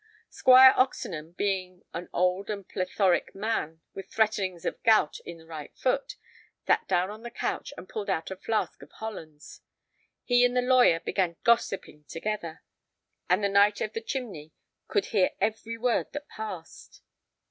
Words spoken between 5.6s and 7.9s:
foot, sat down on the couch and